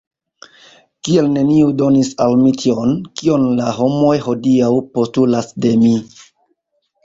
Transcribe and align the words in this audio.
Kial 1.07 1.29
neniu 1.35 1.67
donis 1.81 2.09
al 2.25 2.33
mi 2.41 2.55
tion, 2.63 2.97
kion 3.21 3.47
la 3.61 3.69
homoj 3.79 4.17
hodiaŭ 4.27 4.73
postulas 4.99 5.57
de 5.67 5.79
mi? 5.87 5.97